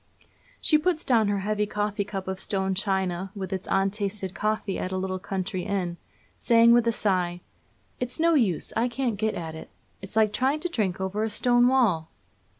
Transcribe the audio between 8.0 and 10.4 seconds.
no use; I can't get at it; it's like